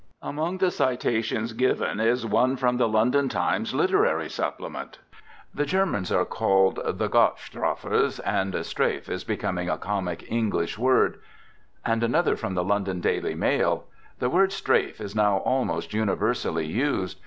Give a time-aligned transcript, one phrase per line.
[0.29, 4.97] ••."Among the citations given is one from the London Times Literary Supplement:
[5.53, 11.19] "The Germans are called the Gott strafers, and strafe is becoming a comic English word";
[11.85, 13.83] and another from the London Daily Mail:"
[14.17, 17.19] The word strafe is now almost uni versally used.